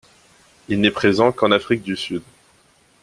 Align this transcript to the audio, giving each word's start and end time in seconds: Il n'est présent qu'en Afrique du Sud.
Il 0.67 0.81
n'est 0.81 0.89
présent 0.89 1.31
qu'en 1.31 1.51
Afrique 1.51 1.83
du 1.83 1.95
Sud. 1.95 2.23